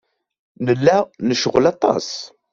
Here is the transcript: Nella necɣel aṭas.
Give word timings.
Nella 0.65 0.97
necɣel 1.27 1.65
aṭas. 1.73 2.07